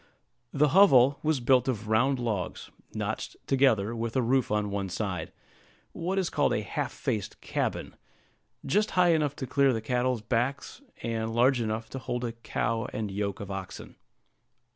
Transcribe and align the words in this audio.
The 0.51 0.69
hovel 0.69 1.19
was 1.21 1.39
built 1.41 1.67
of 1.67 1.87
round 1.87 2.17
logs, 2.17 2.71
notched 2.95 3.37
together, 3.45 3.95
with 3.95 4.15
a 4.15 4.21
roof 4.23 4.49
on 4.49 4.71
one 4.71 4.89
side, 4.89 5.31
what 5.91 6.17
is 6.17 6.31
called 6.31 6.53
a 6.53 6.63
half 6.63 6.91
faced 6.91 7.39
cabin, 7.39 7.95
just 8.65 8.89
high 8.97 9.09
enough 9.09 9.35
to 9.35 9.45
clear 9.45 9.71
the 9.73 9.79
cattle's 9.79 10.23
backs, 10.23 10.81
and 11.03 11.35
large 11.35 11.61
enough 11.61 11.87
to 11.91 11.99
hold 11.99 12.23
a 12.25 12.31
cow 12.31 12.87
and 12.91 13.11
yoke 13.11 13.39
of 13.39 13.51
oxen. 13.51 13.93